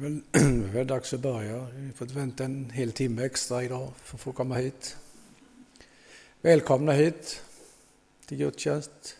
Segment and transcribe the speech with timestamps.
[0.00, 1.66] väl, det är väl dags att börja.
[1.74, 4.96] Vi har fått vänta en hel timme extra idag för att få komma hit.
[6.40, 7.42] Välkomna hit
[8.26, 9.16] till gudstjänst,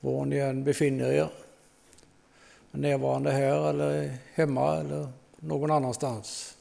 [0.00, 1.30] var ni än befinner er.
[2.70, 6.56] Närvarande här eller hemma eller någon annanstans.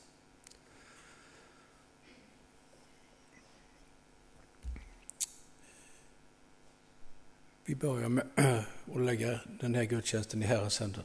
[7.66, 8.28] Vi börjar med
[8.96, 11.04] att lägga den här gudstjänsten i Herrens händer.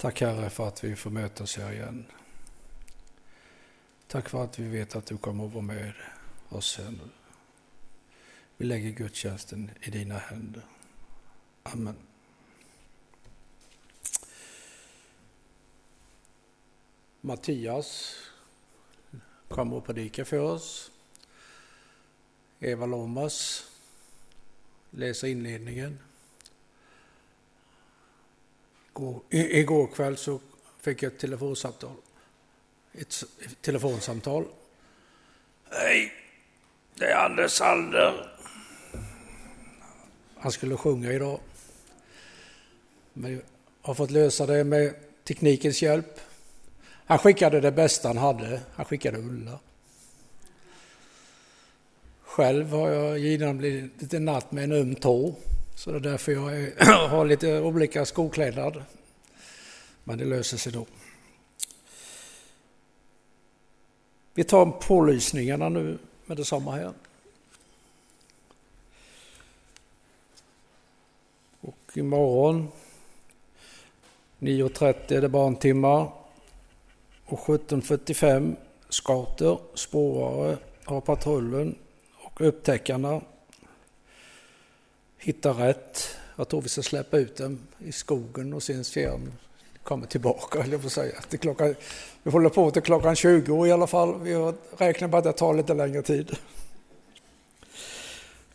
[0.00, 2.06] Tack Herre för att vi får mötas här igen.
[4.06, 5.92] Tack för att vi vet att du kommer att vara med
[6.48, 7.08] oss här nu.
[8.56, 10.62] Vi lägger gudstjänsten i dina händer.
[11.62, 11.96] Amen.
[17.20, 18.16] Mattias
[19.48, 20.90] kommer att predika för oss.
[22.60, 23.70] Eva Lomas
[24.90, 25.98] läser inledningen.
[29.30, 30.40] Igår kväll så
[30.80, 31.94] fick jag ett telefonsamtal.
[32.92, 33.24] Ett
[33.60, 34.44] telefonsamtal.
[35.70, 36.12] Hej,
[36.94, 38.34] det är Anders Alder.
[40.36, 41.40] Han skulle sjunga idag.
[43.12, 43.40] Men jag
[43.82, 46.20] har fått lösa det med teknikens hjälp.
[47.06, 48.60] Han skickade det bästa han hade.
[48.74, 49.58] Han skickade Ulla.
[52.22, 55.34] Själv har jag genomlidit lite natt med en öm tå.
[55.78, 58.82] Så det är därför jag är, har lite olika skoklädnad.
[60.04, 60.86] Men det löser sig då.
[64.34, 66.92] Vi tar pålysningarna nu med detsamma här.
[71.60, 72.68] Och imorgon
[74.38, 76.12] 9.30 är det barntimmar
[77.24, 78.56] och 17.45
[78.88, 81.78] scouter, spårare har patrullen
[82.14, 83.20] och upptäckarna
[85.18, 86.16] hitta rätt.
[86.36, 90.06] Jag tror vi ska släppa ut dem i skogen och sen se om de kommer
[90.06, 91.20] tillbaka, eller jag säga.
[91.28, 91.74] Till klockan,
[92.22, 94.20] vi håller på till klockan 20 i alla fall.
[94.20, 96.36] Vi räknar med att det tar lite längre tid.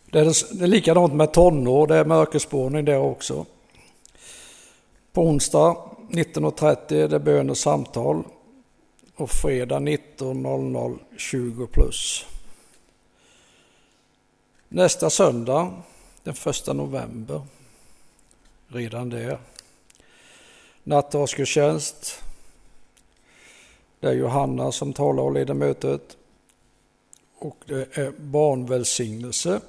[0.06, 3.46] Det är, det är likadant med tonår, det är mörkerspårning där också.
[5.12, 5.78] På onsdag
[6.10, 8.24] 19.30 är det bön och samtal
[9.16, 12.26] och fredag 19.00 20 plus.
[14.70, 15.74] Nästa söndag
[16.24, 17.42] den första november.
[18.68, 19.40] Redan där.
[20.84, 22.24] Nattvardsgudstjänst.
[24.00, 26.18] Det är Johanna som talar och leder mötet.
[27.36, 29.62] Och det är barnvälsignelse.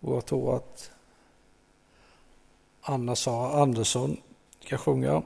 [0.00, 0.90] Och jag tror att
[2.80, 4.16] Anna-Sara Andersson
[4.64, 5.22] ska sjunga.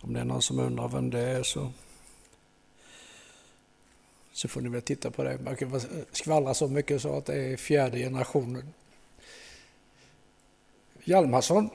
[0.00, 1.72] Om det är någon som undrar vem det är så
[4.36, 5.38] så får ni väl titta på det.
[5.44, 5.80] Man kan
[6.12, 8.72] skvallra så mycket så att det är fjärde generationen.
[11.04, 11.70] Hjalmarsson.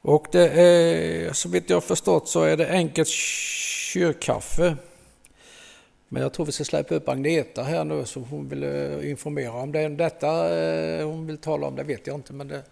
[0.00, 4.76] Och det är, så vitt jag förstått så är det enkelt kyrkkaffe.
[6.08, 9.52] Men jag tror vi ska släppa upp Agneta här nu så hon vill eh, informera
[9.52, 9.88] om det.
[9.88, 12.62] Detta eh, hon vill tala om det vet jag inte men det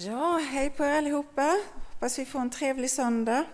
[0.00, 1.58] Ja, hej på er allihopa.
[1.90, 3.44] Hoppas vi får en trevlig söndag.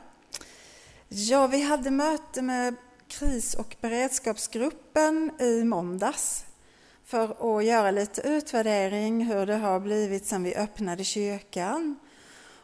[1.08, 2.74] Ja, vi hade möte med
[3.08, 6.44] kris och beredskapsgruppen i måndags
[7.04, 11.96] för att göra lite utvärdering hur det har blivit sedan vi öppnade kyrkan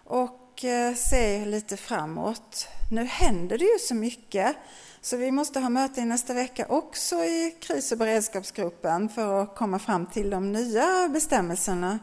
[0.04, 2.68] och eh, se lite framåt.
[2.90, 4.56] Nu händer det ju så mycket
[5.00, 9.56] så vi måste ha möte i nästa vecka också i kris och beredskapsgruppen för att
[9.56, 11.98] komma fram till de nya bestämmelserna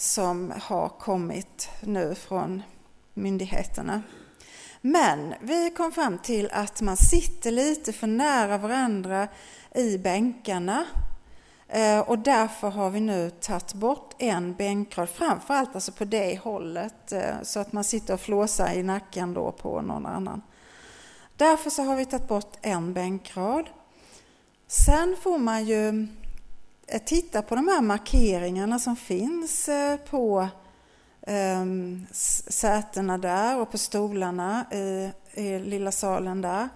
[0.00, 2.62] som har kommit nu från
[3.14, 4.02] myndigheterna.
[4.80, 9.28] Men vi kom fram till att man sitter lite för nära varandra
[9.74, 10.84] i bänkarna
[11.68, 17.12] eh, och därför har vi nu tagit bort en bänkrad, framförallt alltså på det hållet,
[17.12, 20.42] eh, så att man sitter och flåsar i nacken då på någon annan.
[21.36, 23.68] Därför så har vi tagit bort en bänkrad.
[24.66, 26.06] Sen får man ju
[26.92, 30.48] Eh, titta på de här markeringarna som finns eh, på
[31.26, 32.06] ehm,
[32.48, 36.68] sätena där och på stolarna i, i lilla salen där.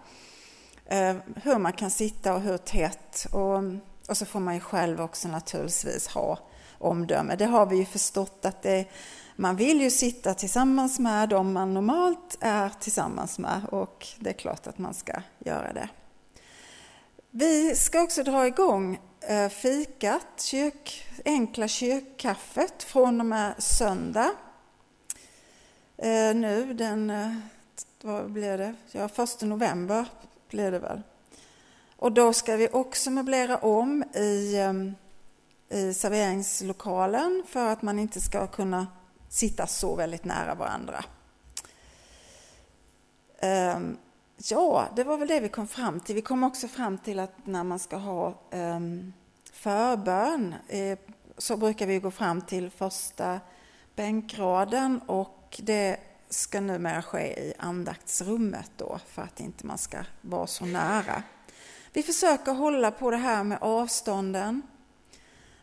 [0.89, 3.27] Ehm, hur man kan sitta och hur tätt.
[3.33, 3.63] Och,
[4.09, 6.39] och så får man ju själv också naturligtvis ha
[6.79, 7.37] omdöme.
[7.37, 8.85] Det har vi ju förstått att det,
[9.37, 14.35] man vill ju sitta tillsammans med dem man normalt är tillsammans med och det är
[14.35, 15.89] klart att man ska göra det.
[17.31, 24.31] Vi ska också dra igång Eh, fikat, kök, enkla kyrkkaffet från och med söndag.
[25.97, 27.37] Eh, nu den, eh,
[28.03, 28.75] vad blir det?
[28.91, 30.07] Ja, första november
[30.49, 31.03] blir det väl.
[31.97, 34.95] Och då ska vi också möblera om i, ehm,
[35.69, 38.87] i serveringslokalen för att man inte ska kunna
[39.29, 41.05] sitta så väldigt nära varandra.
[43.39, 43.97] Ehm,
[44.37, 46.15] Ja, det var väl det vi kom fram till.
[46.15, 49.13] Vi kom också fram till att när man ska ha um,
[49.53, 50.99] förbön eh,
[51.39, 53.41] så brukar vi gå fram till första
[53.95, 55.97] bänkraden och det
[56.29, 61.23] ska numera ske i andaktsrummet då för att inte man ska vara så nära.
[61.93, 64.63] Vi försöker hålla på det här med avstånden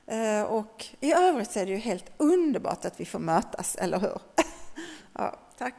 [0.05, 4.21] eh, och i övrigt är det ju helt underbart att vi får mötas, eller hur?
[5.13, 5.75] ja, tack.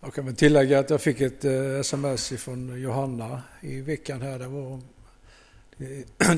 [0.00, 4.38] Jag kan väl tillägga att jag fick ett eh, sms från Johanna i veckan här.
[4.38, 4.80] Det var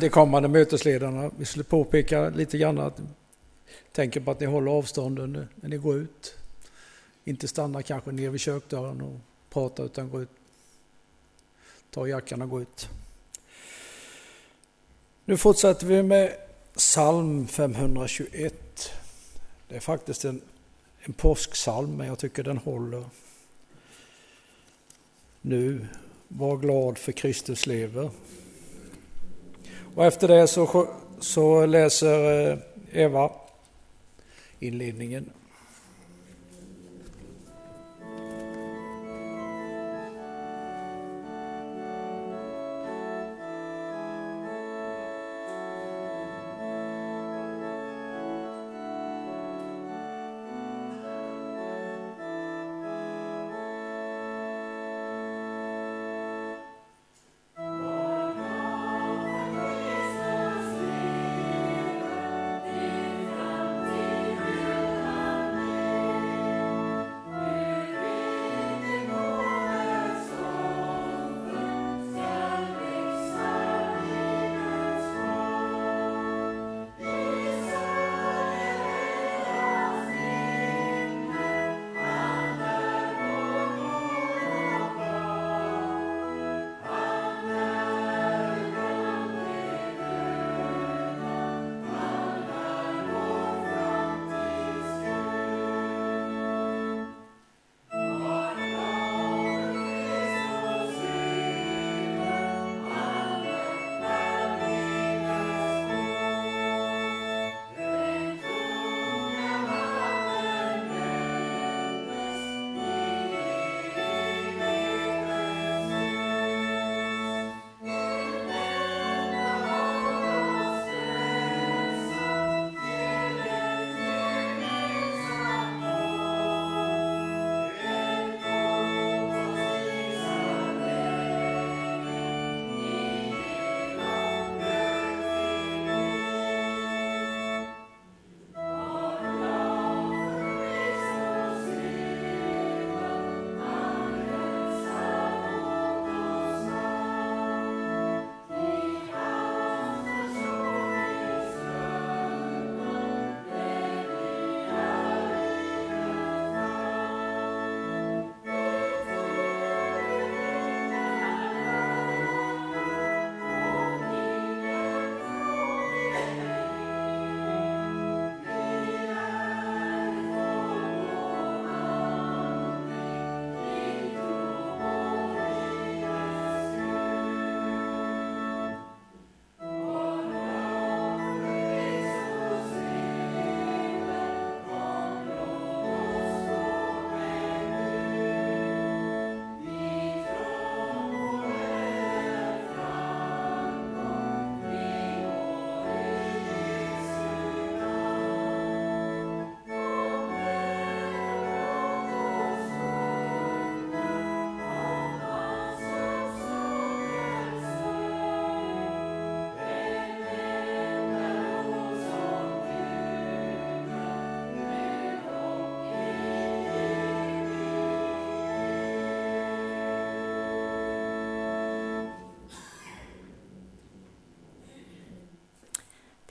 [0.01, 1.31] de kommande mötesledarna.
[1.39, 3.01] Vi skulle påpeka lite grann att
[3.93, 6.35] tänker på att ni håller avstånden när ni går ut.
[7.25, 9.19] Inte stanna kanske ner vid kökdörren och
[9.51, 10.31] prata utan gå ut.
[11.91, 12.89] Ta jackan och gå ut.
[15.25, 16.37] Nu fortsätter vi med
[16.75, 18.55] psalm 521.
[19.69, 20.41] Det är faktiskt en,
[21.01, 23.05] en påsksalm men jag tycker den håller
[25.41, 25.87] nu.
[26.29, 28.11] Var glad för Kristus lever.
[29.95, 30.89] Och efter det så,
[31.21, 32.59] så läser eh,
[32.93, 33.33] Eva
[34.59, 35.31] inledningen.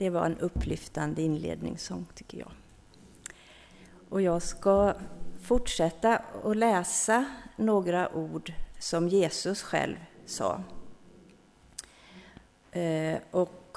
[0.00, 2.52] Det var en upplyftande inledningssång tycker jag.
[4.08, 4.94] Och jag ska
[5.40, 7.24] fortsätta att läsa
[7.56, 10.62] några ord som Jesus själv sa.
[12.72, 13.76] Eh, och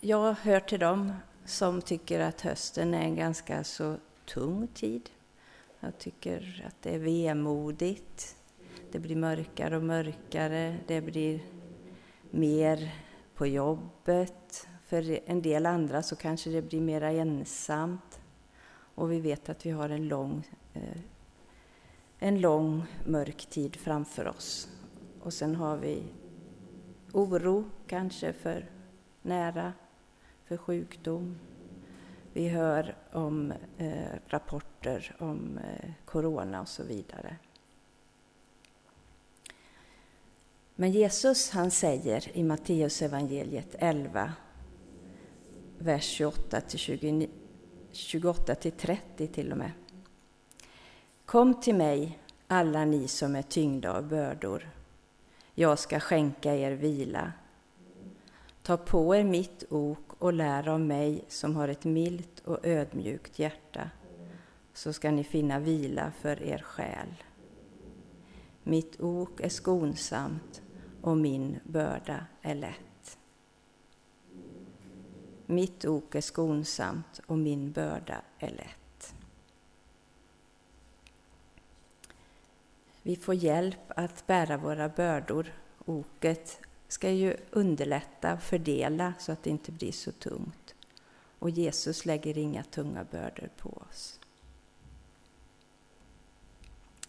[0.00, 1.12] jag hör till dem
[1.44, 5.10] som tycker att hösten är en ganska så tung tid.
[5.80, 8.36] Jag tycker att det är vemodigt.
[8.92, 10.76] Det blir mörkare och mörkare.
[10.86, 11.40] Det blir
[12.30, 12.94] mer
[13.34, 14.66] på jobbet.
[14.90, 18.20] För en del andra så kanske det blir mera ensamt.
[18.94, 21.00] Och vi vet att vi har en lång, eh,
[22.18, 24.68] en lång mörk tid framför oss.
[25.20, 26.02] Och sen har vi
[27.12, 28.70] oro kanske för
[29.22, 29.72] nära,
[30.44, 31.38] för sjukdom.
[32.32, 37.36] Vi hör om eh, rapporter om eh, corona och så vidare.
[40.74, 44.32] Men Jesus han säger i Matteus evangeliet 11,
[45.80, 47.28] vers 28 till
[47.92, 49.72] 28 till 30 till och med.
[51.24, 54.70] Kom till mig, alla ni som är tyngda av bördor.
[55.54, 57.32] Jag ska skänka er vila.
[58.62, 63.38] Ta på er mitt ok och lär av mig som har ett milt och ödmjukt
[63.38, 63.90] hjärta,
[64.74, 67.14] så ska ni finna vila för er själ.
[68.62, 70.62] Mitt ok är skonsamt
[71.02, 72.89] och min börda är lätt.
[75.50, 79.14] Mitt ok är skonsamt och min börda är lätt.
[83.02, 85.54] Vi får hjälp att bära våra bördor.
[85.84, 90.74] Oket ska ju underlätta och fördela så att det inte blir så tungt.
[91.38, 94.20] Och Jesus lägger inga tunga bördor på oss.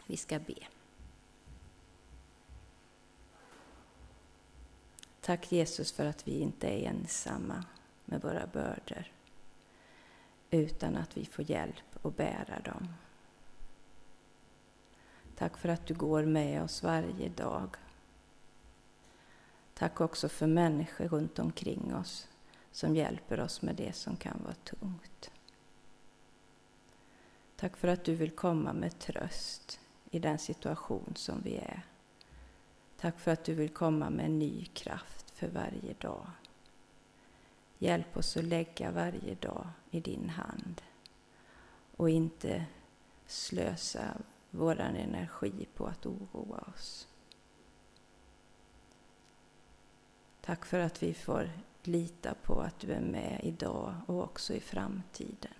[0.08, 0.68] Vi ska be.
[5.22, 7.66] Tack Jesus för att vi inte är ensamma
[8.12, 9.12] med våra bördor
[10.52, 12.88] utan att vi får hjälp att bära dem.
[15.36, 17.76] Tack för att du går med oss varje dag.
[19.74, 22.28] Tack också för människor runt omkring oss
[22.72, 25.32] som hjälper oss med det som kan vara tungt.
[27.56, 29.80] Tack för att du vill komma med tröst
[30.12, 31.86] i den situation som vi är.
[32.98, 36.28] Tack för att du vill komma med en ny kraft för varje dag.
[37.84, 40.82] Hjälp oss att lägga varje dag i din hand
[41.98, 42.66] och inte
[43.26, 44.18] slösa
[44.50, 47.08] vår energi på att oroa oss.
[50.42, 51.50] Tack för att vi får
[51.84, 55.54] lita på att du är med idag och också i framtiden.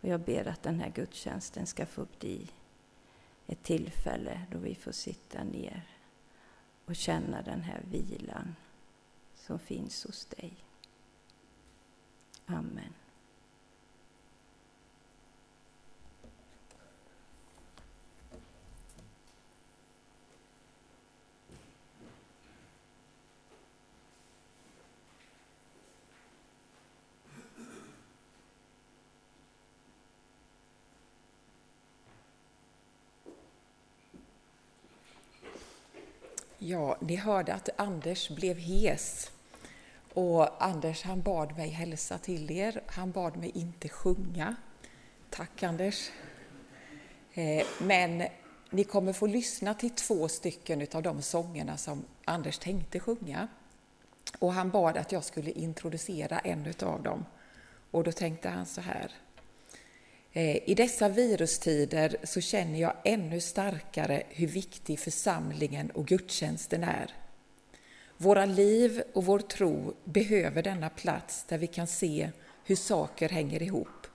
[0.00, 2.50] Och jag ber att den här gudstjänsten ska få bli
[3.46, 5.88] ett tillfälle då vi får sitta ner
[6.84, 8.54] och känna den här vilan
[9.46, 10.64] som finns hos dig.
[12.46, 12.94] Amen.
[36.66, 39.30] Ja, ni hörde att Anders blev hes.
[40.12, 42.82] Och Anders han bad mig hälsa till er.
[42.86, 44.56] Han bad mig inte sjunga.
[45.30, 46.10] Tack Anders.
[47.34, 48.24] Eh, men
[48.70, 53.48] ni kommer få lyssna till två stycken av de sångerna som Anders tänkte sjunga.
[54.38, 57.24] Och han bad att jag skulle introducera en av dem.
[57.90, 59.12] Och då tänkte han så här.
[60.36, 67.14] Eh, I dessa virustider så känner jag ännu starkare hur viktig församlingen och gudstjänsten är.
[68.16, 72.30] Våra liv och vår tro behöver denna plats där vi kan se
[72.64, 74.06] hur saker hänger ihop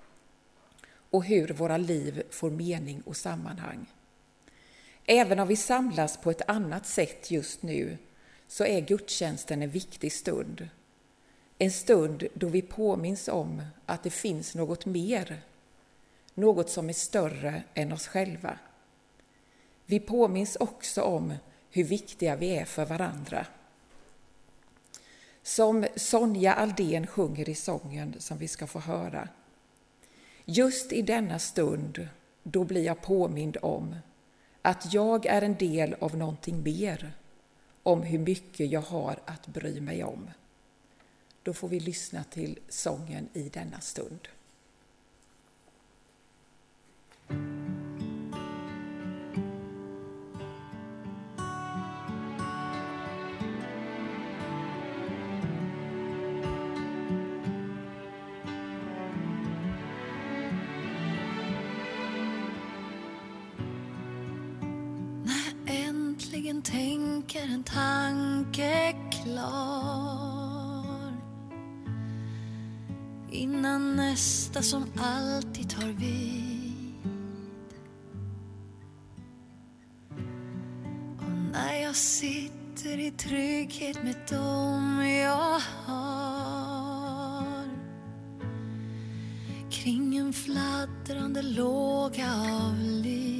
[1.09, 3.85] och hur våra liv får mening och sammanhang.
[5.05, 7.97] Även om vi samlas på ett annat sätt just nu
[8.47, 10.69] så är gudstjänsten en viktig stund.
[11.57, 15.43] En stund då vi påminns om att det finns något mer
[16.39, 18.59] något som är större än oss själva.
[19.85, 21.33] Vi påminns också om
[21.71, 23.45] hur viktiga vi är för varandra.
[25.43, 29.29] Som Sonja Aldén sjunger i sången som vi ska få höra.
[30.45, 32.07] Just i denna stund,
[32.43, 33.95] då blir jag påmind om
[34.61, 37.13] att jag är en del av någonting mer,
[37.83, 40.29] om hur mycket jag har att bry mig om.
[41.43, 44.27] Då får vi lyssna till sången i denna stund
[66.19, 71.13] äntligen tänker en tanke klar.
[73.31, 76.48] Innan nästa som alltid tar vid.
[81.89, 87.63] jag sitter i trygghet med dem jag har.
[89.71, 93.38] Kring en fladdrande låga av liv.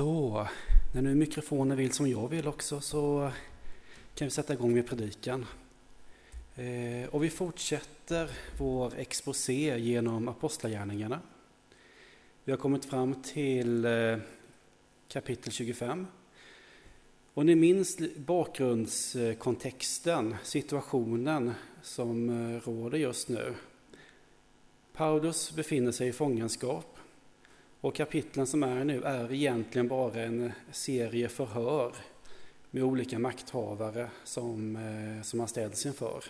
[0.00, 0.46] Så,
[0.92, 3.30] när nu mikrofonen vill som jag vill också så
[4.14, 5.46] kan vi sätta igång med predikan.
[6.54, 11.20] Eh, och vi fortsätter vår exposé genom Apostlagärningarna.
[12.44, 14.16] Vi har kommit fram till eh,
[15.08, 16.06] kapitel 25.
[17.34, 23.54] Och ni minns bakgrundskontexten, situationen som eh, råder just nu.
[24.92, 26.99] Paulus befinner sig i fångenskap
[27.82, 31.92] och kapitlen som är nu är egentligen bara en serie förhör
[32.70, 36.24] med olika makthavare som, eh, som han ställs inför.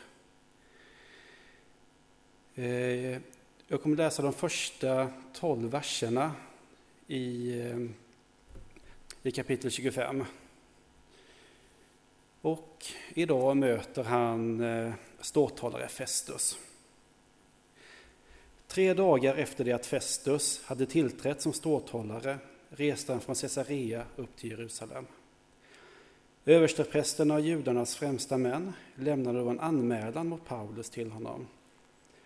[2.54, 3.18] Eh,
[3.68, 6.32] jag kommer läsa de första tolv verserna
[7.06, 7.78] i, eh,
[9.22, 10.24] i kapitel 25.
[12.40, 12.84] Och
[13.14, 14.62] idag möter han
[15.20, 16.58] ståthållare Festus.
[18.70, 24.36] Tre dagar efter det att Festus hade tillträtt som ståthållare reste han från Caesarea upp
[24.36, 25.06] till Jerusalem.
[26.44, 31.46] Översteprästerna och judarnas främsta män lämnade då en anmälan mot Paulus till honom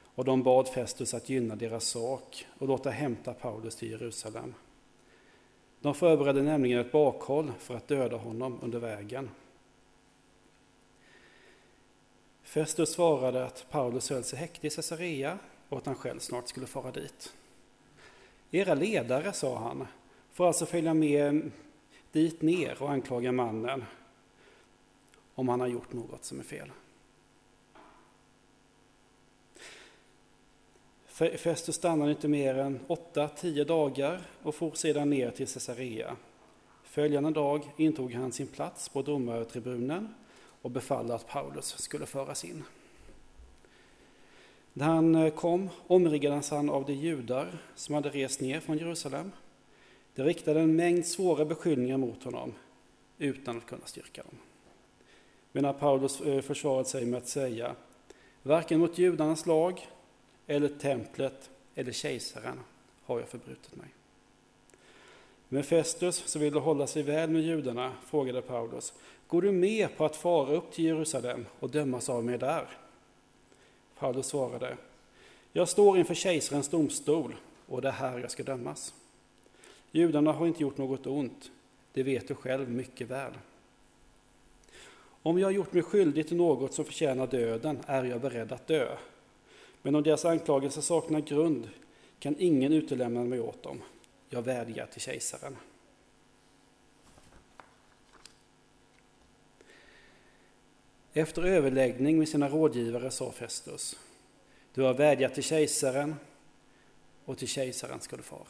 [0.04, 4.54] och de bad Festus att gynna deras sak och låta hämta Paulus till Jerusalem.
[5.80, 9.30] De förberedde nämligen ett bakhåll för att döda honom under vägen.
[12.42, 16.66] Festus svarade att Paulus höll sig häktig i Caesarea och att han själv snart skulle
[16.66, 17.33] fara dit.
[18.50, 19.87] Era ledare, sa han,
[20.33, 21.50] får alltså följa med
[22.12, 23.85] dit ner och anklaga mannen
[25.35, 26.70] om han har gjort något som är fel.
[31.37, 36.16] Festus stannade inte mer än åtta, tio dagar och for sedan ner till Caesarea.
[36.83, 40.14] Följande dag intog han sin plats på domartribunen
[40.62, 42.64] och befallde att Paulus skulle föras in.
[44.77, 49.33] När han eh, kom omringades han av de judar som hade rest ner från Jerusalem.
[50.15, 52.53] De riktade en mängd svåra beskyllningar mot honom
[53.19, 54.39] utan att kunna styrka dem.
[55.53, 57.75] Medan Paulus eh, försvarade sig med att säga
[58.43, 59.89] Varken mot judarnas lag
[60.47, 62.61] eller templet eller kejsaren
[63.05, 63.89] har jag förbrutit mig.
[65.49, 68.93] Men Festus, som ville hålla sig väl med judarna, frågade Paulus
[69.27, 72.84] Går du med på att fara upp till Jerusalem och dömas av mig där?
[74.05, 74.77] Paulus svarade,
[75.53, 77.35] jag står inför kejsarens domstol
[77.67, 78.95] och det är här jag ska dömas.
[79.90, 81.51] Judarna har inte gjort något ont,
[81.93, 83.33] det vet du själv mycket väl.
[85.23, 88.67] Om jag har gjort mig skyldig till något som förtjänar döden är jag beredd att
[88.67, 88.97] dö.
[89.83, 91.69] Men om deras anklagelser saknar grund
[92.19, 93.83] kan ingen utelämna mig åt dem.
[94.29, 95.57] Jag vädjar till kejsaren.
[101.16, 103.96] Efter överläggning med sina rådgivare sa Festus,
[104.74, 106.14] du har vädjat till kejsaren
[107.24, 108.46] och till kejsaren ska du fara.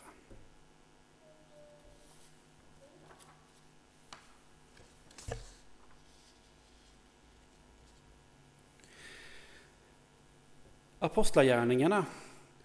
[10.98, 12.06] Apostlagärningarna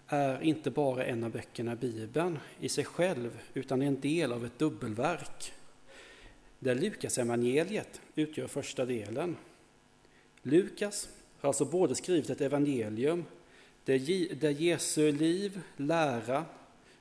[0.06, 4.32] är inte bara en av böckerna i Bibeln i sig själv, utan är en del
[4.32, 5.52] av ett dubbelverk
[6.58, 9.36] där Lukasevangeliet utgör första delen
[10.42, 11.08] Lukas
[11.40, 13.24] har alltså både skrivit ett evangelium
[13.84, 16.44] där Jesu liv, lära,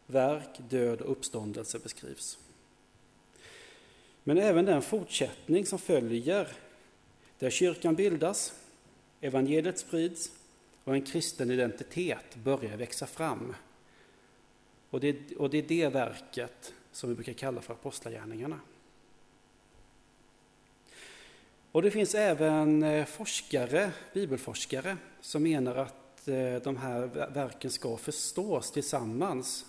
[0.06, 2.38] verk, död och uppståndelse beskrivs.
[4.23, 6.47] Men även den fortsättning som följer,
[7.39, 8.54] där kyrkan bildas,
[9.21, 10.32] evangeliet sprids
[10.84, 13.56] och en kristen identitet börjar växa fram.
[14.89, 18.60] Och det, och det är det verket som vi brukar kalla för apostlagärningarna.
[21.71, 27.01] Och det finns även eh, forskare, bibelforskare, som menar att eh, de här
[27.34, 29.65] verken ska förstås tillsammans.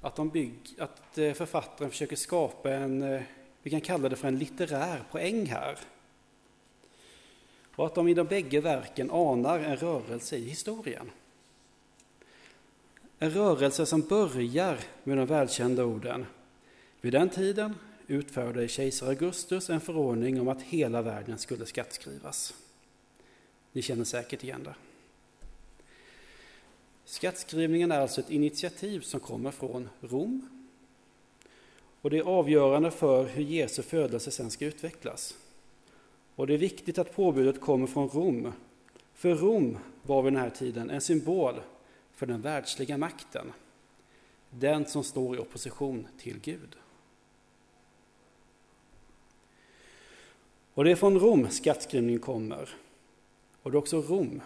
[0.00, 3.22] Att, de bygg, att eh, författaren försöker skapa en,
[3.62, 5.78] vi kan kalla det för en litterär poäng här.
[7.76, 11.10] Och att de i de bägge verken anar en rörelse i historien.
[13.18, 16.26] En rörelse som börjar med de välkända orden.
[17.00, 17.74] Vid den tiden
[18.12, 22.54] utförde kejsar Augustus en förordning om att hela världen skulle skattskrivas.
[23.72, 24.74] Ni känner säkert igen det.
[27.04, 30.48] Skattskrivningen är alltså ett initiativ som kommer från Rom.
[32.00, 35.34] Och det är avgörande för hur Jesu födelse sen ska utvecklas.
[36.34, 38.52] Och det är viktigt att påbudet kommer från Rom.
[39.14, 41.54] För Rom var vid den här tiden en symbol
[42.12, 43.52] för den världsliga makten.
[44.50, 46.76] Den som står i opposition till Gud.
[50.74, 52.68] Och det är från Rom skattskrivningen kommer.
[53.62, 54.40] Och det är också Rom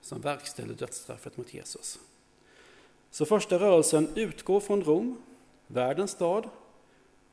[0.00, 1.98] som verkställer dödsstraffet mot Jesus.
[3.10, 5.22] Så första rörelsen utgår från Rom,
[5.66, 6.48] världens stad,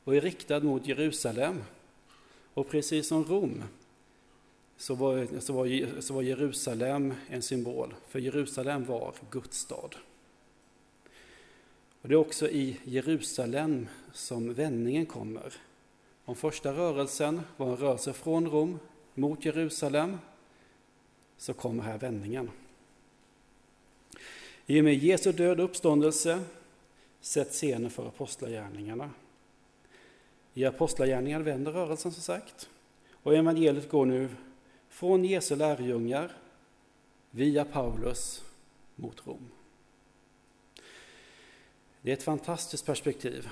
[0.04, 1.62] och är riktad mot Jerusalem.
[2.54, 3.62] Och precis som Rom
[4.76, 9.96] så var, så var, så var Jerusalem en symbol, för Jerusalem var Guds stad.
[12.02, 15.54] Och det är också i Jerusalem som vändningen kommer.
[16.30, 18.78] Om första rörelsen var en rörelse från Rom
[19.14, 20.18] mot Jerusalem,
[21.36, 22.50] så kommer här vändningen.
[24.66, 26.44] I och med Jesu död och uppståndelse
[27.20, 29.10] sätts scenen för apostlagärningarna.
[30.54, 32.68] I apostlagärningarna vänder rörelsen som sagt.
[33.22, 34.28] Och evangeliet går nu
[34.88, 36.32] från Jesu lärjungar
[37.30, 38.44] via Paulus
[38.96, 39.50] mot Rom.
[42.02, 43.48] Det är ett fantastiskt perspektiv.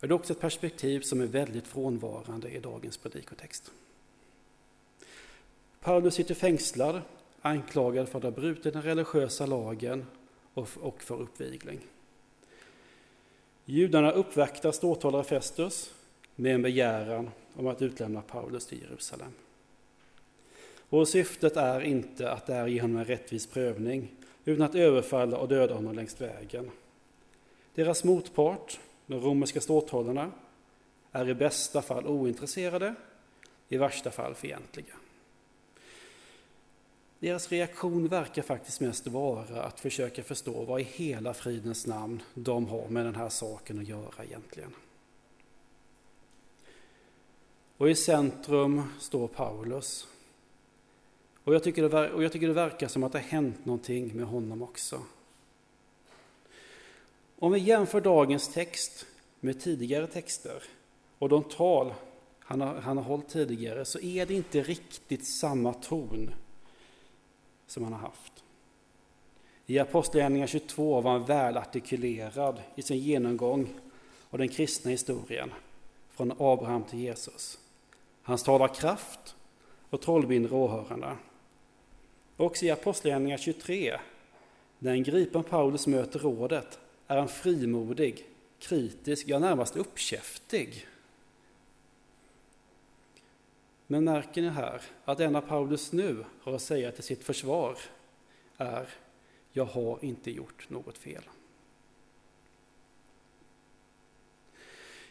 [0.00, 3.70] Det är också ett perspektiv som är väldigt frånvarande i dagens predikotext.
[5.80, 7.02] Paulus sitter fängslad,
[7.40, 10.06] anklagad för att ha brutit den religiösa lagen
[10.54, 11.80] och för uppvigling.
[13.64, 15.94] Judarna uppvaktar ståthållare Festus
[16.34, 19.32] med en begäran om att utlämna Paulus till Jerusalem.
[20.88, 25.48] Och syftet är inte att där ge honom en rättvis prövning, utan att överfalla och
[25.48, 26.70] döda honom längs vägen.
[27.74, 28.80] Deras motpart,
[29.10, 30.32] de romerska ståthållarna,
[31.12, 32.94] är i bästa fall ointresserade,
[33.68, 34.94] i värsta fall fientliga.
[37.18, 42.68] Deras reaktion verkar faktiskt mest vara att försöka förstå vad i hela fridens namn de
[42.68, 44.74] har med den här saken att göra egentligen.
[47.76, 50.08] Och i centrum står Paulus.
[51.44, 54.16] Och jag, tycker det, och jag tycker det verkar som att det har hänt någonting
[54.16, 55.02] med honom också.
[57.42, 59.06] Om vi jämför dagens text
[59.40, 60.62] med tidigare texter
[61.18, 61.94] och de tal
[62.40, 66.30] han har, han har hållit tidigare så är det inte riktigt samma ton
[67.66, 68.44] som han har haft.
[69.66, 73.68] I Apostlagärningarna 22 var han välartikulerad i sin genomgång
[74.30, 75.52] av den kristna historien
[76.10, 77.58] från Abraham till Jesus.
[78.22, 79.36] Hans talar kraft
[79.90, 81.16] och trollbinder åhörarna.
[82.36, 83.98] Också i Apostlagärningarna 23,
[84.78, 86.78] när en gripen Paulus möter rådet,
[87.10, 88.26] är han frimodig,
[88.58, 90.86] kritisk, ja närmast uppkäftig.
[93.86, 97.78] Men märker ni här att det enda Paulus nu har att säga till sitt försvar
[98.56, 98.88] är
[99.52, 101.22] Jag har inte gjort något fel.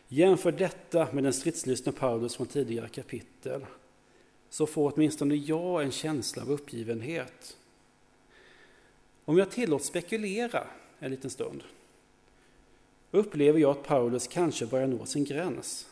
[0.08, 3.66] Jämför detta med den stridslystne Paulus från tidigare kapitel
[4.50, 7.58] så får åtminstone jag en känsla av uppgivenhet.
[9.26, 10.68] Om jag tillåts spekulera
[11.00, 11.64] en liten stund
[13.12, 15.88] upplever jag att Paulus kanske börjar nå sin gräns.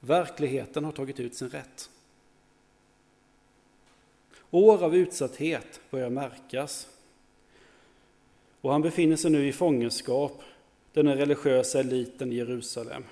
[0.00, 1.90] Verkligheten har tagit ut sin rätt.
[4.50, 6.88] År av utsatthet börjar märkas.
[8.60, 10.42] Och han befinner sig nu i fångenskap
[10.92, 13.04] där den religiösa eliten i Jerusalem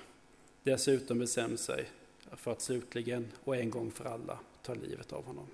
[0.63, 1.85] dessutom bestämmer sig
[2.35, 5.47] för att slutligen och en gång för alla ta livet av honom.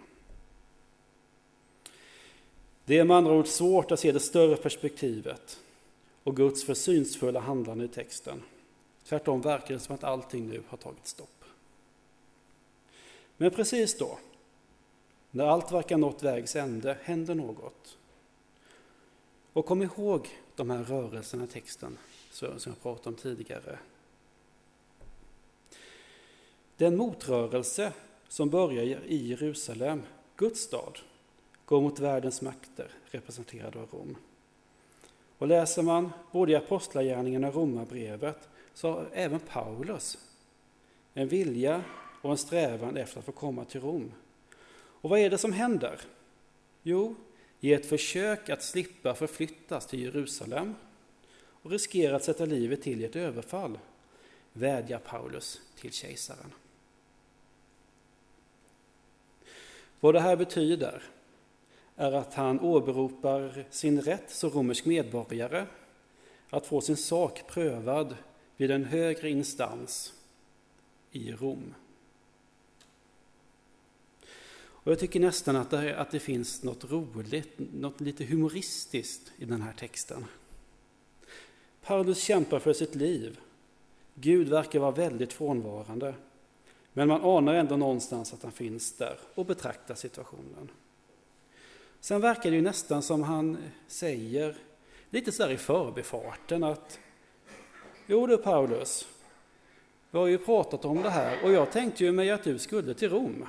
[2.86, 5.60] Det är med andra ord svårt att se det större perspektivet
[6.24, 8.44] och Guds försynsfulla handlande i texten.
[9.04, 11.44] Tvärtom verkar det som att allting nu har tagit stopp.
[13.38, 14.18] Men precis då,
[15.32, 17.98] när allt verkar nått vägs ände, händer något.
[19.54, 21.98] Och kom ihåg de här rörelserna i texten
[22.32, 23.80] som jag pratade om tidigare.
[26.78, 27.94] Den motrörelse
[28.28, 30.02] som börjar i Jerusalem,
[30.36, 31.00] Guds stad,
[31.66, 34.18] går mot världens makter representerade av Rom.
[35.44, 40.18] Och läser man både i Apostlagärningarna och Romarbrevet så har även Paulus
[41.14, 41.84] en vilja
[42.22, 44.12] och en strävan efter att få komma till Rom.
[44.76, 46.02] Och vad är det som händer?
[46.84, 47.16] Jo,
[47.60, 50.76] i ett försök att slippa förflyttas till Jerusalem
[51.36, 53.80] och riskera att sätta livet till i ett överfall
[54.54, 56.54] vädjar Paulus till kejsaren.
[60.00, 61.04] Vad det här betyder
[62.04, 65.66] är att han åberopar sin rätt som romersk medborgare
[66.50, 68.16] att få sin sak prövad
[68.58, 70.14] vid en högre instans
[71.12, 71.74] i Rom.
[74.84, 79.46] Och jag tycker nästan att det, att det finns något roligt, något lite humoristiskt i
[79.46, 80.26] den här texten.
[81.82, 83.40] Paulus kämpar för sitt liv.
[84.16, 86.16] Gud verkar vara väldigt frånvarande.
[86.94, 90.70] Men man anar ändå någonstans att han finns där och betraktar situationen.
[92.04, 94.56] Sen verkar det ju nästan som han säger,
[95.10, 97.00] lite sådär i förbifarten, att
[98.08, 99.08] Jo du Paulus,
[100.12, 102.94] vi har ju pratat om det här och jag tänkte ju mig att du skulle
[102.94, 103.48] till Rom.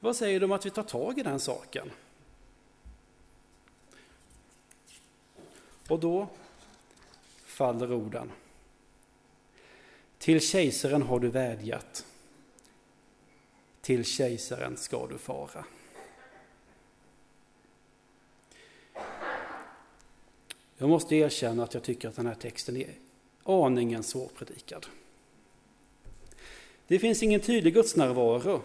[0.00, 1.90] Vad säger du om att vi tar tag i den saken?
[5.88, 6.28] Och då
[7.44, 8.32] faller orden.
[10.18, 12.06] Till kejsaren har du vädjat.
[13.80, 15.64] Till kejsaren ska du fara.
[20.78, 22.90] Jag måste erkänna att jag tycker att den här texten är
[23.42, 24.86] aningen svårpredikad.
[26.86, 28.62] Det finns ingen tydlig gudsnärvaro.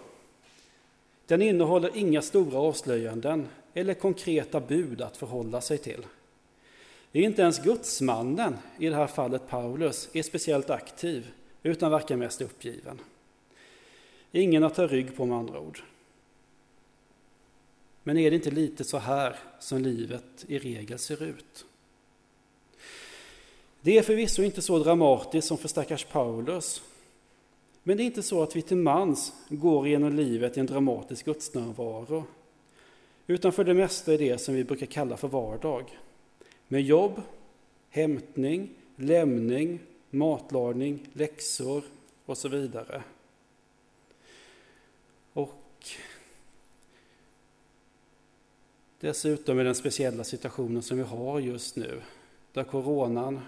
[1.26, 6.06] Den innehåller inga stora avslöjanden eller konkreta bud att förhålla sig till.
[7.12, 11.32] Inte ens gudsmannen, i det här fallet Paulus, är speciellt aktiv,
[11.64, 13.00] utan verkar mest uppgiven.
[14.32, 15.80] Ingen att ta rygg på med andra ord.
[18.04, 21.66] Men är det inte lite så här som livet i regel ser ut?
[23.82, 26.82] Det är förvisso inte så dramatiskt som för stackars Paulus.
[27.84, 31.26] Men det är inte så att vi till mans går genom livet i en dramatisk
[31.26, 32.24] gudsnärvaro.
[33.28, 36.00] Utan för det mesta är det som vi brukar kalla för vardag.
[36.68, 37.22] Med jobb,
[37.90, 41.84] hämtning, lämning, matlagning, läxor
[42.26, 43.04] och så vidare.
[45.34, 45.88] Och
[49.00, 52.02] dessutom i den speciella situationen som vi har just nu,
[52.54, 53.40] där coronan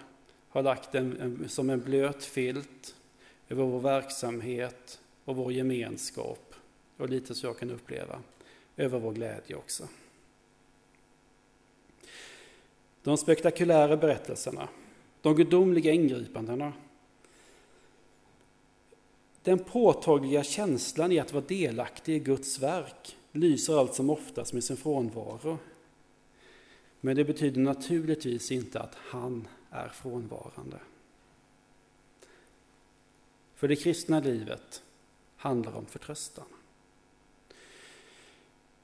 [0.51, 2.95] har lagt en, en, som en blöt filt
[3.49, 6.55] över vår verksamhet och vår gemenskap
[6.97, 8.21] och lite så jag kan uppleva,
[8.77, 9.87] över vår glädje också.
[13.03, 14.69] De spektakulära berättelserna,
[15.21, 16.73] de gudomliga ingripandena,
[19.43, 24.63] den påtagliga känslan i att vara delaktig i Guds verk lyser allt som oftast med
[24.63, 25.57] sin frånvaro.
[26.99, 30.79] Men det betyder naturligtvis inte att han är frånvarande.
[33.55, 34.84] För det kristna livet
[35.36, 36.45] handlar om förtröstan.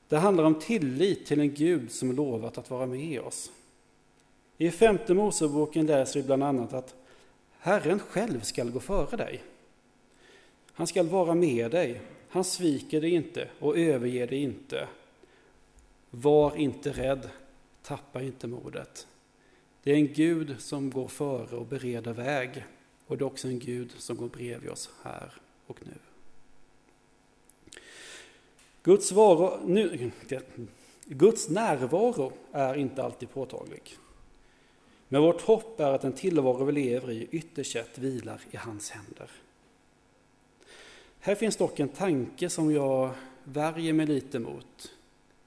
[0.07, 3.51] Det handlar om tillit till en Gud som lovat att vara med oss.
[4.57, 6.95] I femte Moseboken läser vi bland annat att
[7.59, 9.43] Herren själv skall gå före dig.
[10.73, 14.87] Han skall vara med dig, han sviker dig inte och överger dig inte.
[16.09, 17.29] Var inte rädd,
[17.81, 19.07] tappa inte modet.
[19.87, 22.65] Det är en Gud som går före och bereder väg
[23.05, 25.33] och det är också en Gud som går bredvid oss här
[25.67, 25.93] och nu.
[28.83, 30.11] Guds, varo, nu,
[31.05, 33.97] Guds närvaro är inte alltid påtaglig.
[35.07, 38.89] Men vårt hopp är att den tillvaro vi lever i ytterst sett vilar i hans
[38.89, 39.31] händer.
[41.19, 43.11] Här finns dock en tanke som jag
[43.43, 44.91] värjer mig lite mot.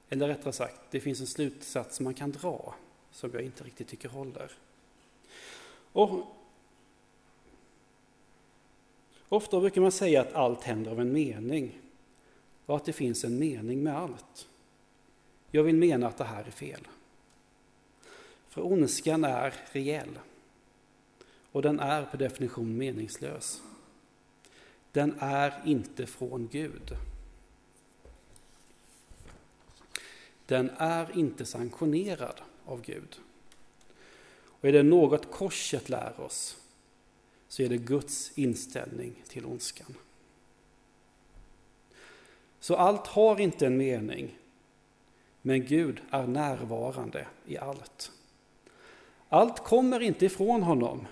[0.09, 2.75] Eller rättare sagt, det finns en slutsats man kan dra
[3.11, 4.51] som jag inte riktigt tycker håller.
[5.93, 6.25] Och
[9.29, 11.81] ofta brukar man säga att allt händer av en mening
[12.65, 14.47] och att det finns en mening med allt.
[15.51, 16.87] Jag vill mena att det här är fel.
[18.49, 20.19] För ondskan är reell
[21.51, 23.61] och den är per definition meningslös.
[24.91, 26.97] Den är inte från Gud.
[30.45, 33.19] Den är inte sanktionerad av Gud.
[34.43, 36.57] Och är det något korset lär oss
[37.47, 39.95] så är det Guds inställning till ondskan.
[42.59, 44.37] Så allt har inte en mening,
[45.41, 48.11] men Gud är närvarande i allt.
[49.29, 51.07] Allt kommer inte ifrån honom,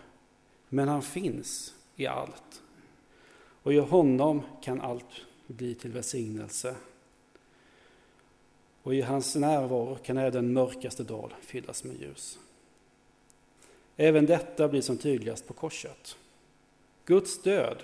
[0.69, 2.61] men han finns i allt.
[3.63, 6.75] Och i honom kan allt bli till välsignelse.
[8.83, 12.39] Och i hans närvaro kan även den mörkaste dal fyllas med ljus.
[13.97, 16.17] Även detta blir som tydligast på korset.
[17.05, 17.83] Guds död,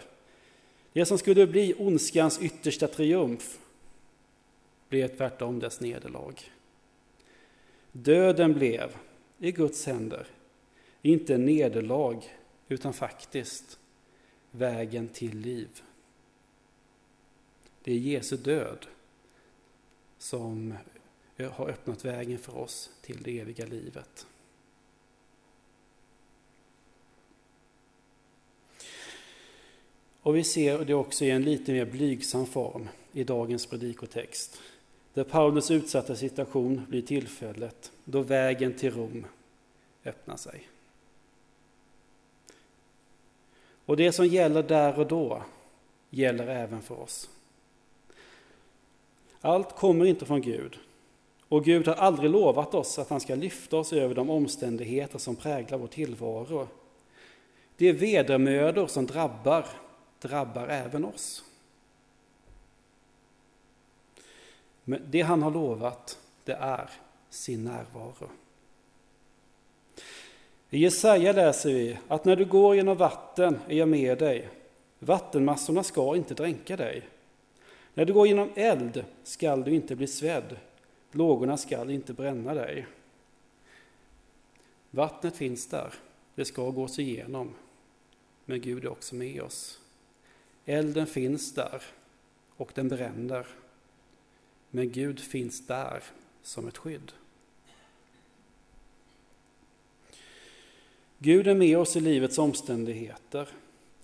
[0.94, 3.60] det som skulle bli ondskans yttersta triumf,
[4.90, 6.34] blev tvärtom dess nederlag.
[7.92, 8.98] Döden blev,
[9.40, 10.28] i Guds händer,
[11.02, 12.22] inte nederlag
[12.68, 13.80] utan faktiskt
[14.52, 15.82] vägen till liv.
[17.84, 18.86] Det är Jesu död
[20.26, 20.74] som
[21.38, 24.26] eh, har öppnat vägen för oss till det eviga livet.
[30.22, 34.62] Och vi ser det också i en lite mer blygsam form i dagens predikotext.
[35.14, 39.26] Där Paulus utsatta situation blir tillfället då vägen till Rom
[40.06, 40.70] öppnar sig.
[43.86, 45.44] Och det som gäller där och då
[46.10, 47.30] gäller även för oss.
[49.46, 50.80] Allt kommer inte från Gud.
[51.50, 55.36] Och Gud har aldrig lovat oss att han ska lyfta oss över de omständigheter som
[55.36, 56.68] präglar vår tillvaro.
[57.78, 59.66] De vedermödor som drabbar,
[60.22, 61.44] drabbar även oss.
[64.84, 66.90] Men det han har lovat, det är
[67.30, 68.30] sin närvaro.
[70.70, 74.50] I Jesaja läser vi att när du går genom vatten är jag med dig.
[75.00, 77.04] Vattenmassorna ska inte dränka dig.
[77.96, 80.58] När du går genom eld skall du inte bli svedd.
[81.12, 82.88] Lågorna skall inte bränna dig.
[84.92, 85.94] Vattnet finns där,
[86.36, 87.54] det ska gås igenom.
[88.46, 89.80] Men Gud är också med oss.
[90.66, 91.82] Elden finns där
[92.56, 93.48] och den bränner.
[94.70, 96.04] Men Gud finns där
[96.42, 97.12] som ett skydd.
[101.18, 103.50] Gud är med oss i livets omständigheter.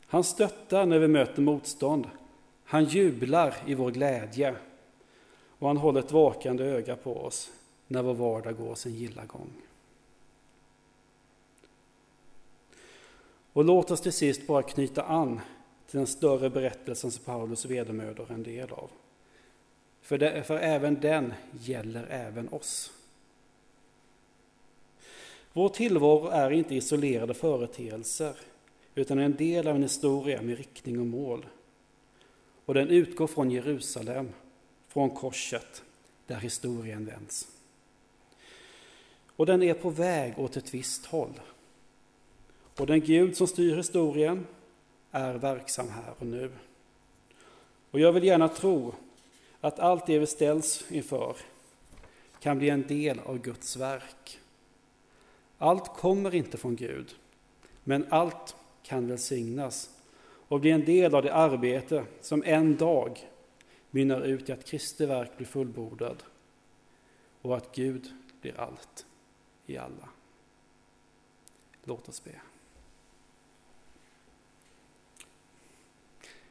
[0.06, 2.08] Han stöttar när vi möter motstånd.
[2.72, 4.56] Han jublar i vår glädje.
[5.60, 7.52] Och han håller ett vakande öga på oss
[7.88, 9.52] när vår vardag går sin gilla gång.
[13.54, 15.40] Och låt oss till sist bara knyta an
[15.88, 18.92] till den större berättelsen som Paulus vedermödor är en del av.
[20.02, 22.92] För, det, för även den gäller även oss.
[25.54, 28.36] Vår tillvaro är inte isolerade företeelser
[28.96, 31.46] utan en del av en historia med riktning och mål.
[32.66, 34.30] Och den utgår från Jerusalem,
[34.88, 35.84] från korset,
[36.28, 37.48] där historien vänds.
[39.36, 41.40] Och den är på väg åt ett visst håll.
[42.78, 44.48] Och den Gud som styr historien
[45.12, 46.52] är verksam här och nu.
[47.92, 48.94] Och jag vill gärna tro
[49.62, 51.36] att allt det vi ställs inför
[52.40, 54.40] kan bli en del av Guds verk.
[55.58, 57.16] Allt kommer inte från Gud,
[57.84, 59.90] men allt kan välsignas
[60.52, 63.30] och bli en del av det arbete som en dag
[63.92, 66.24] mynnar ut i att Kristi verk blir fullbordad
[67.42, 69.06] och att Gud blir allt
[69.66, 70.10] i alla.
[71.84, 72.42] Låt oss be.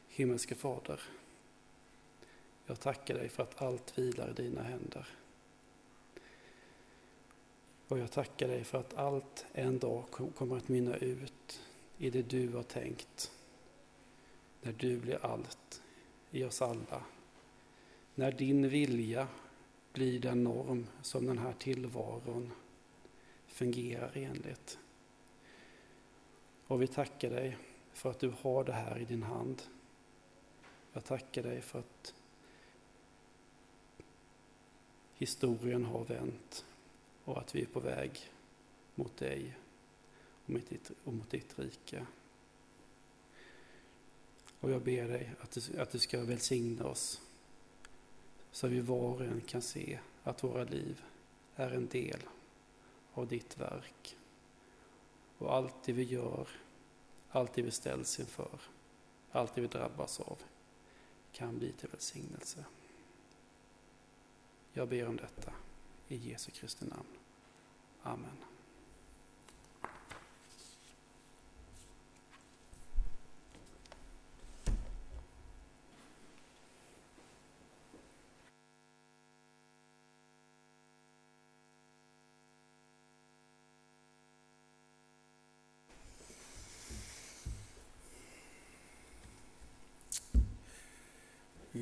[0.09, 1.01] Himmelske Fader,
[2.65, 5.07] jag tackar dig för att allt vilar i dina händer.
[7.87, 10.03] Och jag tackar dig för att allt en dag
[10.35, 11.61] kommer att mynna ut
[11.97, 13.31] i det du har tänkt.
[14.61, 15.81] När du blir allt
[16.31, 17.03] i oss alla.
[18.15, 19.27] När din vilja
[19.93, 22.51] blir den norm som den här tillvaron
[23.47, 24.79] fungerar enligt.
[26.67, 27.57] Och vi tackar dig
[27.93, 29.61] för att du har det här i din hand.
[30.93, 32.13] Jag tackar dig för att
[35.13, 36.65] historien har vänt
[37.23, 38.31] och att vi är på väg
[38.95, 39.57] mot dig
[40.45, 42.05] och mot ditt, och mot ditt rike.
[44.61, 47.21] Och jag ber dig att du, att du ska välsigna oss
[48.51, 51.03] så vi var och en kan se att våra liv
[51.55, 52.19] är en del
[53.13, 54.17] av ditt verk.
[55.37, 56.47] Och allt det vi gör,
[57.29, 58.61] allt det vi ställs inför,
[59.31, 60.37] allt det vi drabbas av
[61.31, 62.65] kan bli till välsignelse.
[64.73, 65.53] Jag ber om detta
[66.07, 67.17] i Jesu Kristi namn.
[68.03, 68.50] Amen.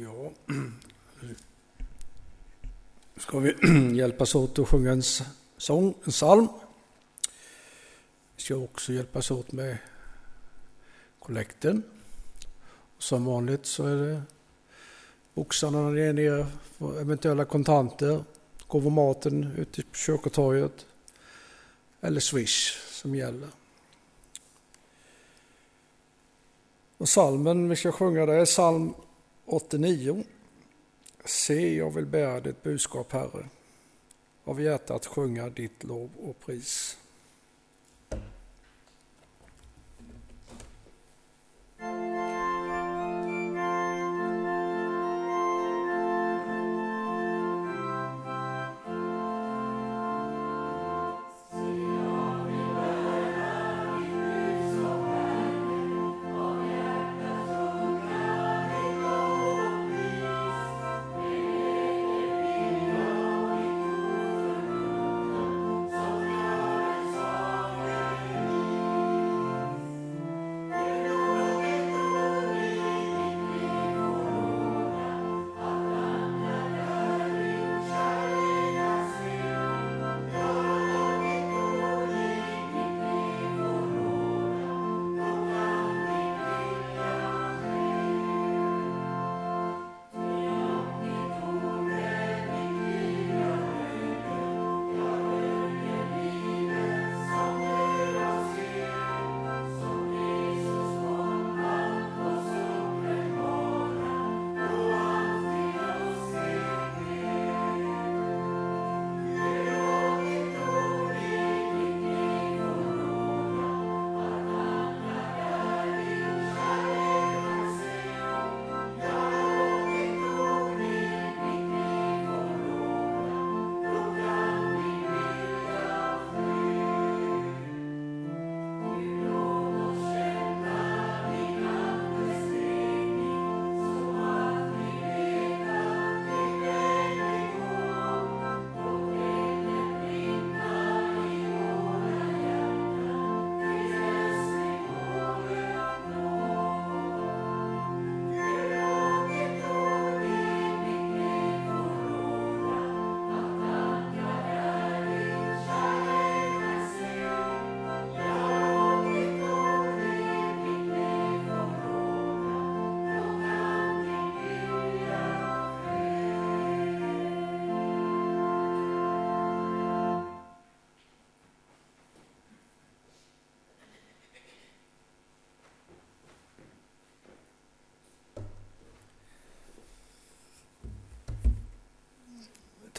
[0.04, 0.32] Ja,
[3.18, 3.56] ska vi
[3.98, 5.04] hjälpas åt att sjunga en
[5.58, 6.48] sång, en psalm.
[8.36, 9.78] Vi ska också hjälpas åt med
[11.20, 11.84] kollekten.
[12.98, 14.22] Som vanligt så är det
[15.34, 16.48] boxarna när är nere
[16.78, 18.24] för eventuella kontanter,
[18.68, 20.86] gåvomaten ute på kyrkotorget
[22.02, 23.50] eller Swish som gäller.
[26.98, 28.94] Och salmen vi ska sjunga det är psalm
[29.50, 30.24] 89.
[31.26, 33.50] Se, jag vill bära ditt budskap, Herre,
[34.44, 36.98] av hjärtat sjunga ditt lov och pris.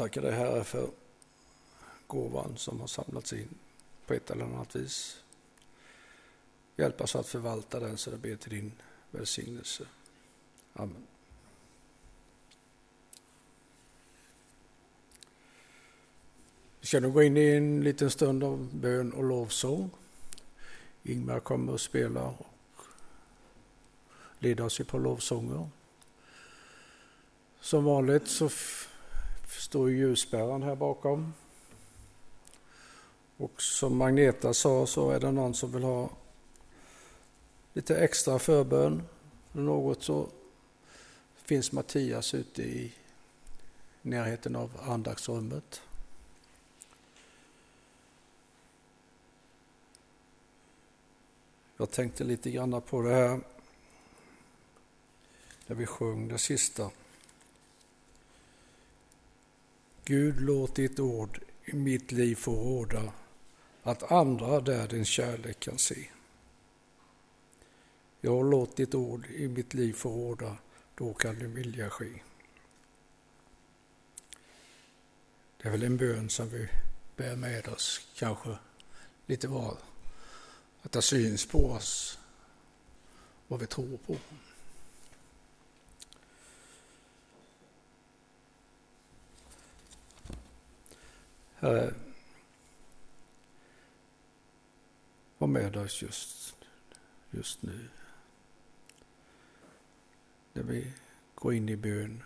[0.01, 0.90] Tackar dig Herre för
[2.07, 3.48] gåvan som har samlats in
[4.07, 5.22] på ett eller annat vis.
[6.76, 8.72] Hjälp oss att förvalta den så det blir till din
[9.11, 9.84] välsignelse.
[10.72, 11.07] Amen.
[16.80, 19.90] Vi ska nu gå in i en liten stund av bön och lovsång.
[21.03, 22.46] Ingmar kommer att spela och
[24.38, 25.68] leda oss på lovsånger.
[27.61, 28.48] Som vanligt så
[29.59, 31.34] står ljusspärren här bakom.
[33.36, 36.11] Och som Magneta sa så är det någon som vill ha
[37.72, 39.03] lite extra förbön
[39.53, 40.28] eller något så
[41.36, 42.92] finns Mattias ute i
[44.03, 45.82] närheten av andaktsrummet.
[51.76, 53.40] Jag tänkte lite grann på det här
[55.66, 56.90] när vi sjöng det sista.
[60.11, 63.12] Gud låt ditt ord i mitt liv få råda,
[63.82, 66.08] att andra där din kärlek kan se.
[68.20, 70.56] Jag låt ditt ord i mitt liv få råda,
[70.94, 72.22] då kan din vilja ske.
[75.62, 76.68] Det är väl en bön som vi
[77.16, 78.58] bär med oss kanske
[79.26, 79.78] lite var.
[80.82, 82.18] Att det syns på oss
[83.48, 84.16] vad vi tror på.
[91.61, 91.94] Herre,
[95.38, 96.56] var med oss just,
[97.30, 97.88] just nu.
[100.52, 100.92] När vi
[101.34, 102.22] går in i bön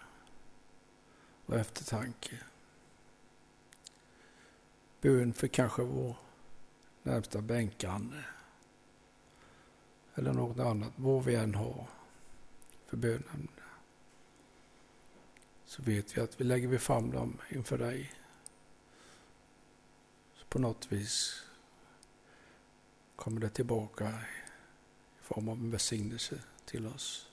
[1.47, 2.39] och eftertanke.
[5.01, 6.17] Bön för kanske vår
[7.03, 8.25] närmsta bänkgranne
[10.15, 11.87] eller något annat, vad vi än har
[12.87, 13.49] för bönen.
[15.67, 18.13] Så vet vi att vi lägger vi fram dem inför dig
[20.55, 21.43] på något vis
[23.17, 24.09] kommer det tillbaka
[25.21, 27.31] i form av en välsignelse till oss.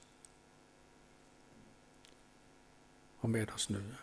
[3.19, 3.95] och med oss nu.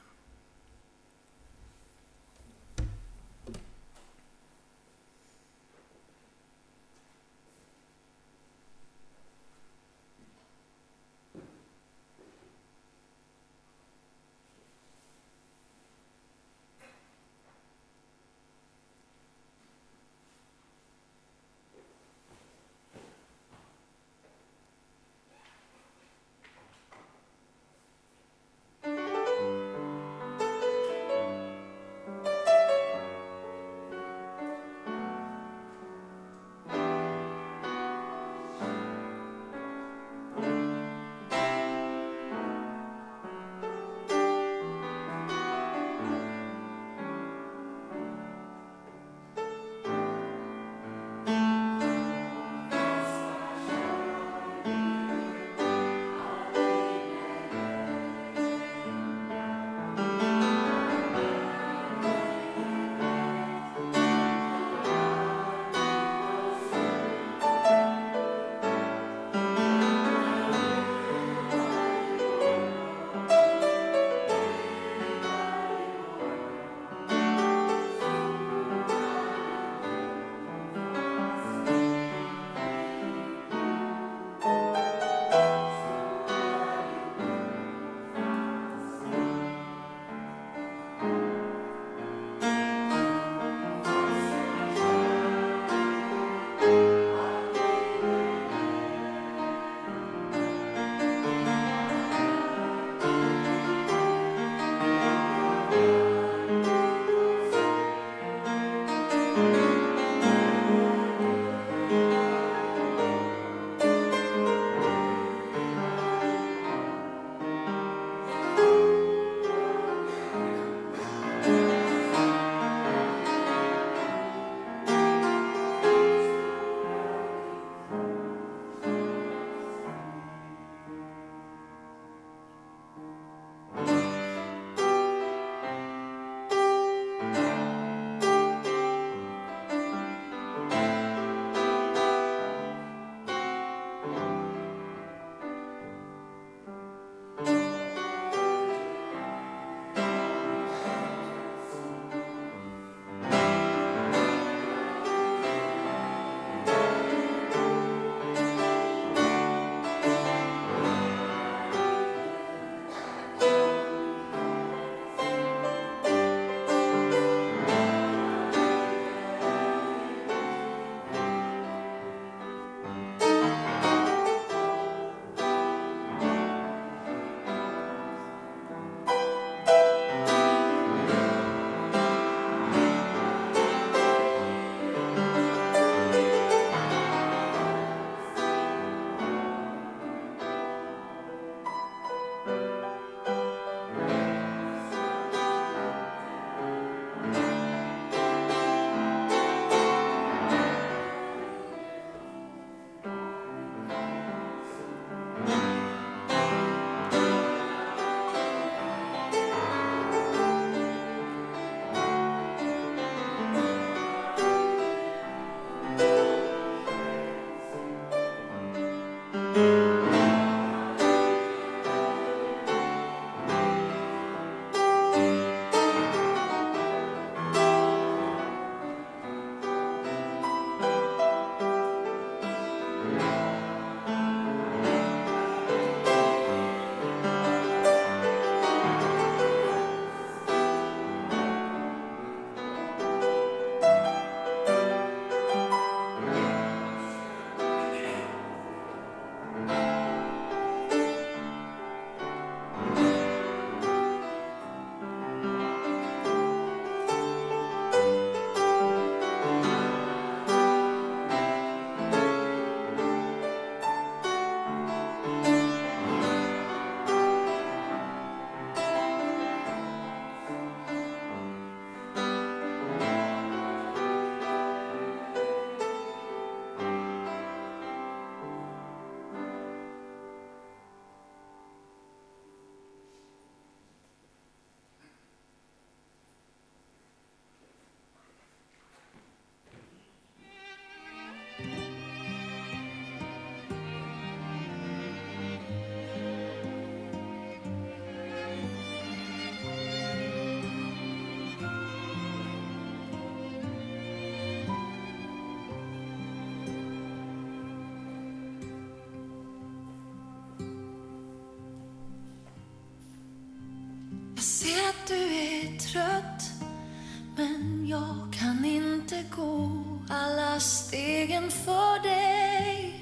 [320.88, 322.94] Stegen för dig.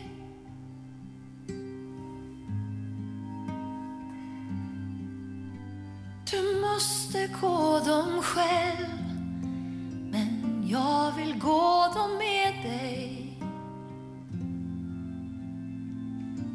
[6.30, 8.88] Du måste gå dem själv
[10.10, 13.38] Men jag vill gå dem med dig.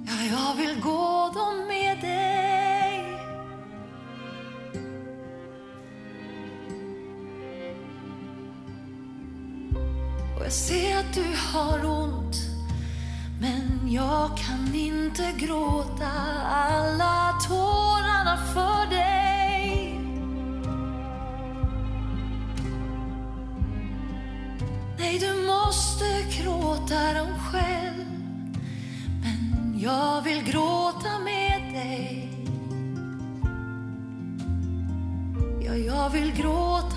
[0.07, 2.41] Ja, jag vill gå dem med dig.
[10.41, 10.80] Och jag ser
[11.13, 12.35] du har ont
[13.39, 16.11] Men jag kan inte gråta.
[16.45, 19.99] Alla tårarna för dig.
[24.99, 26.05] Nej, du måste
[26.41, 28.05] gråta dem själv
[29.21, 32.27] Men jag vill gråta med dig.
[35.65, 36.90] Ja, jag vill gråta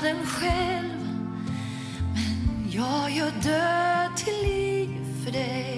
[0.00, 1.00] den själv.
[2.14, 5.75] Men jag gör död till liv för dig.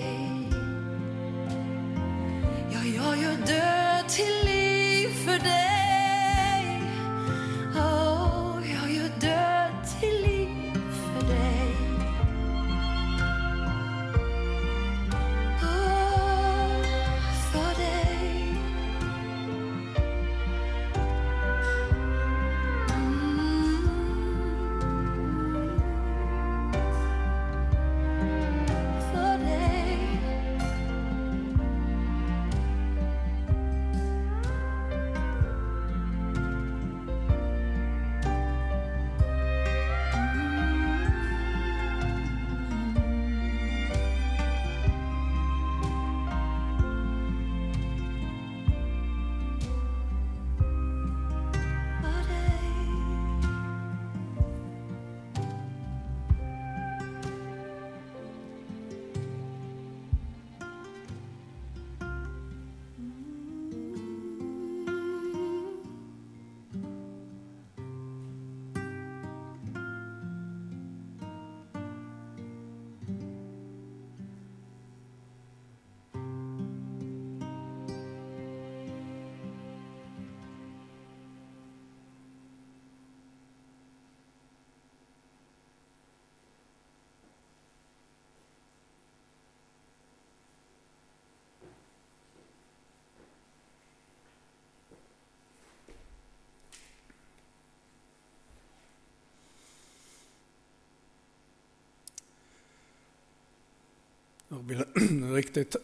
[104.58, 104.84] Jag vill
[105.34, 105.76] riktigt,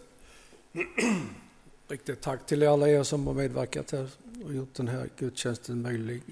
[1.89, 4.11] riktigt tack till alla er som har medverkat här
[4.45, 6.23] och gjort den här gudstjänsten möjlig.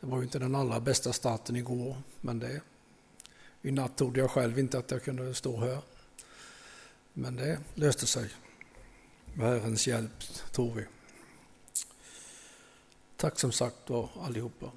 [0.00, 2.60] Det var ju inte den allra bästa starten igår, men det
[3.62, 5.78] i natt trodde jag själv inte att jag kunde stå här.
[7.12, 8.30] Men det löste sig.
[9.34, 10.20] Med Herrens hjälp,
[10.52, 10.84] tror vi.
[13.16, 14.70] Tack som sagt var allihopa.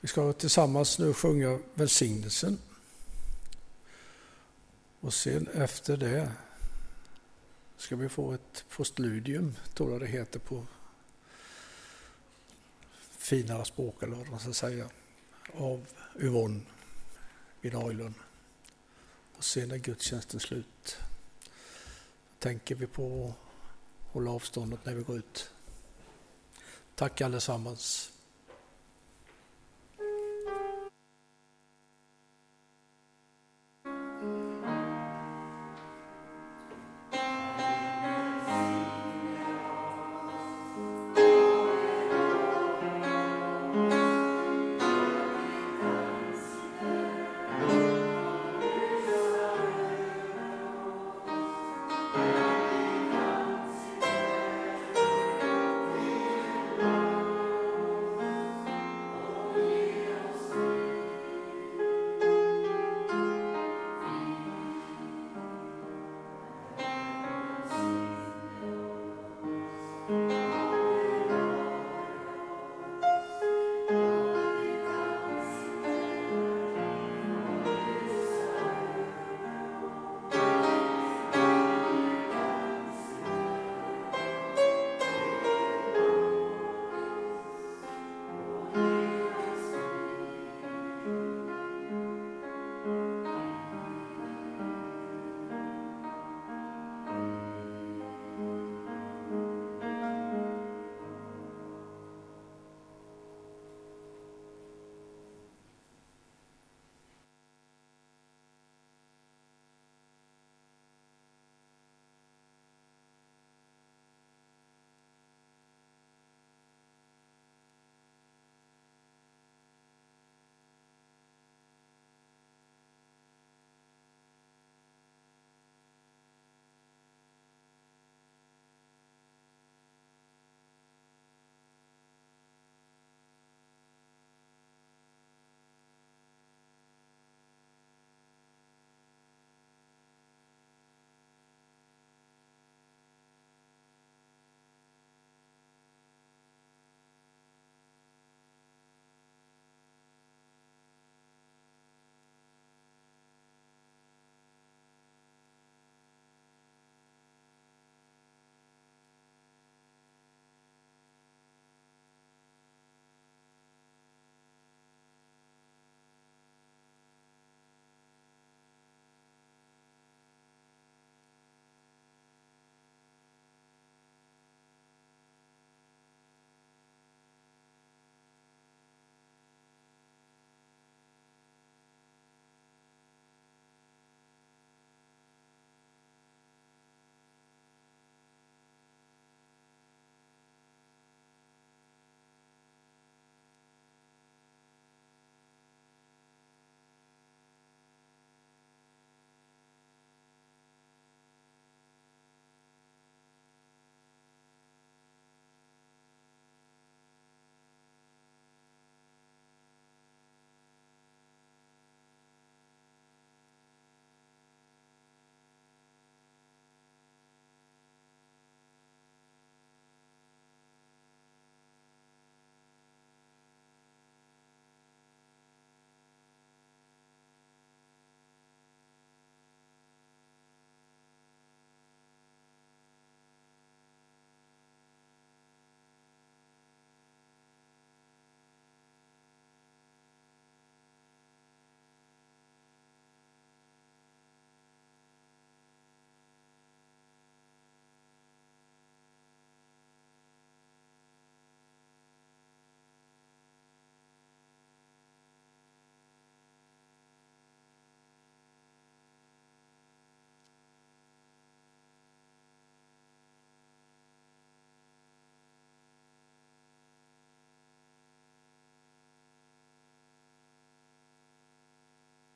[0.00, 2.58] Vi ska tillsammans nu sjunga välsignelsen.
[5.02, 6.32] Och sen efter det
[7.76, 10.66] ska vi få ett postludium, tror jag det heter på
[13.10, 14.90] finare språk eller vad man ska säga,
[15.54, 15.86] av
[16.20, 16.60] Yvonne
[17.60, 18.14] vid Oilund.
[19.36, 20.96] Och sen är gudstjänsten slut.
[22.38, 25.50] tänker vi på att hålla avståndet när vi går ut.
[26.94, 28.12] Tack allesammans.